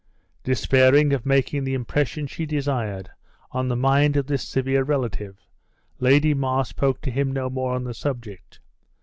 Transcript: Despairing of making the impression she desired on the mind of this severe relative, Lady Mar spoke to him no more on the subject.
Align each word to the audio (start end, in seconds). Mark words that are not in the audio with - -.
Despairing 0.43 1.13
of 1.13 1.27
making 1.27 1.63
the 1.63 1.75
impression 1.75 2.25
she 2.25 2.47
desired 2.47 3.11
on 3.51 3.67
the 3.67 3.75
mind 3.75 4.17
of 4.17 4.25
this 4.25 4.41
severe 4.41 4.81
relative, 4.81 5.37
Lady 5.99 6.33
Mar 6.33 6.65
spoke 6.65 7.01
to 7.01 7.11
him 7.11 7.31
no 7.31 7.51
more 7.51 7.75
on 7.75 7.83
the 7.83 7.93
subject. 7.93 8.59